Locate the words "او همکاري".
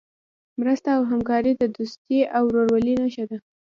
0.97-1.51